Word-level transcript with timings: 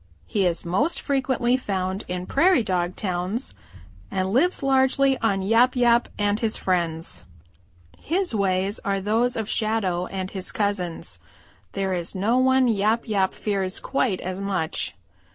He 0.25 0.47
is 0.47 0.65
most 0.65 0.99
frequently 0.99 1.55
found 1.55 2.05
in 2.07 2.25
Prairie 2.25 2.63
dog 2.63 2.95
towns 2.95 3.53
and 4.09 4.33
lives 4.33 4.63
largely 4.63 5.15
on 5.19 5.43
Yap 5.43 5.75
Yap 5.75 6.09
and 6.17 6.39
his 6.39 6.57
friends. 6.57 7.25
His 7.99 8.33
ways 8.33 8.79
are 8.83 8.99
those 8.99 9.35
of 9.35 9.47
Shadow 9.47 10.07
and 10.07 10.31
his 10.31 10.51
cousins. 10.51 11.19
There 11.73 11.93
is 11.93 12.15
no 12.15 12.39
one 12.39 12.67
Yap 12.67 13.07
Yap 13.07 13.35
fears 13.35 13.79
quite 13.79 14.19
as 14.21 14.41
much. 14.41 14.95